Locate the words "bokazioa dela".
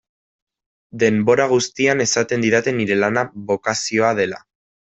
3.53-4.43